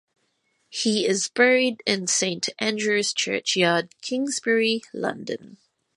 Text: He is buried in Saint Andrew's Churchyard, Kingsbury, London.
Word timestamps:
He 0.71 1.05
is 1.05 1.27
buried 1.27 1.83
in 1.85 2.07
Saint 2.07 2.49
Andrew's 2.57 3.13
Churchyard, 3.13 3.89
Kingsbury, 4.01 4.81
London. 4.95 5.57